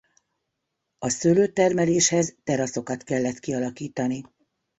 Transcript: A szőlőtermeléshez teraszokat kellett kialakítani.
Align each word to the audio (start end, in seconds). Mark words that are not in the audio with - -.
A 0.99 1.09
szőlőtermeléshez 1.09 2.35
teraszokat 2.43 3.03
kellett 3.03 3.39
kialakítani. 3.39 4.23